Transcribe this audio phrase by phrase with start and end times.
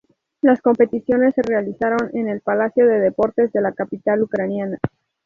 [0.41, 4.79] Las competiciones se realizaron en el Palacio de Deportes de la capital ucraniana.